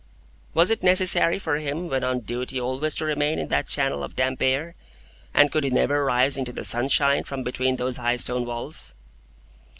Was 0.55 0.71
it 0.71 0.81
necessary 0.81 1.37
for 1.37 1.57
him 1.57 1.87
when 1.87 2.03
on 2.03 2.21
duty 2.21 2.59
always 2.59 2.95
to 2.95 3.05
remain 3.05 3.37
in 3.37 3.49
that 3.49 3.67
channel 3.67 4.03
of 4.03 4.15
damp 4.15 4.41
air, 4.41 4.73
and 5.31 5.51
could 5.51 5.63
he 5.63 5.69
never 5.69 6.03
rise 6.03 6.37
into 6.37 6.51
the 6.51 6.63
sunshine 6.63 7.23
from 7.23 7.43
between 7.43 7.75
those 7.75 7.97
high 7.97 8.15
stone 8.17 8.43
walls? 8.43 8.95